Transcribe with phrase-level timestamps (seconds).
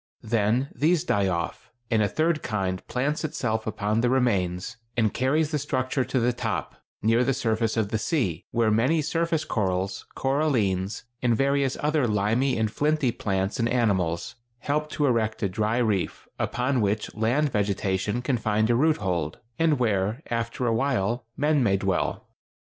[0.23, 5.51] Then these die off, and a third kind plants itself upon their remains and carries
[5.51, 10.07] the structure to the top, near the surface of the sea, where many surface corals,
[10.15, 15.77] corallines, and various other limy and flinty plants and animals help to erect a dry
[15.77, 21.27] reef, upon which land vegetation can find a root hold, and where, after a while,
[21.37, 22.27] men may dwell.